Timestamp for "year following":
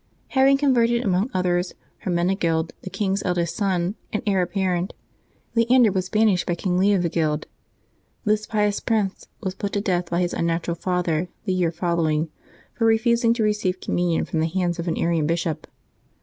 11.53-12.29